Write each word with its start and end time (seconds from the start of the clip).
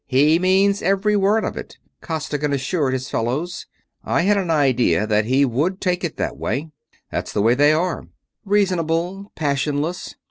He 0.07 0.39
means 0.39 0.81
every 0.81 1.15
word 1.15 1.43
of 1.43 1.55
it," 1.55 1.77
Costigan 2.01 2.53
assured 2.53 2.93
his 2.93 3.07
fellows. 3.07 3.67
"I 4.03 4.23
had 4.23 4.35
an 4.35 4.49
idea 4.49 5.05
that 5.05 5.25
he 5.25 5.45
would 5.45 5.79
take 5.79 6.03
it 6.03 6.17
that 6.17 6.37
way. 6.37 6.71
That's 7.11 7.31
the 7.31 7.41
way 7.43 7.53
they 7.53 7.71
are. 7.71 8.07
Reasonable; 8.43 9.31
passionless. 9.35 10.15